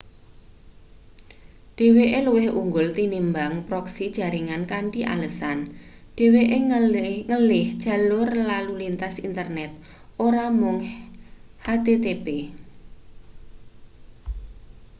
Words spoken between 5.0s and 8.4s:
alesan dheweke ngelih jalur